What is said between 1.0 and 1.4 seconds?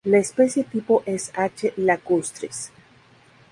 es